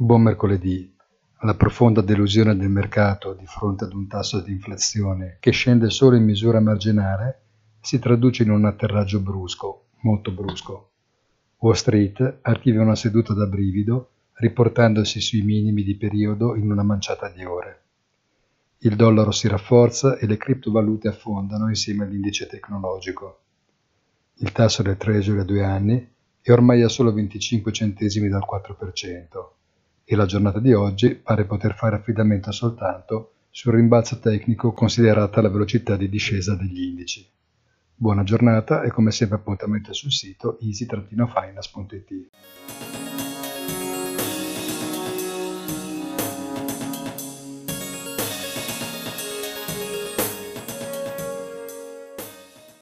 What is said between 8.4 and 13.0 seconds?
in un atterraggio brusco, molto brusco. Wall Street archiva una